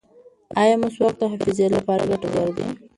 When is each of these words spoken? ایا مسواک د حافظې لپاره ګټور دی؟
ایا 0.61 0.75
مسواک 0.81 1.15
د 1.19 1.23
حافظې 1.31 1.67
لپاره 1.75 2.03
ګټور 2.11 2.47
دی؟ 2.57 2.67